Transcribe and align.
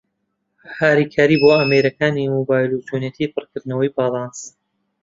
هاریکارى 0.77 1.35
بۆ 1.41 1.49
ئامێرەکانى 1.59 2.23
مۆبایل 2.35 2.71
و 2.73 2.85
چۆنیەتى 2.87 3.25
پڕکردنەوەى 3.33 3.89
باڵانس 3.95 4.39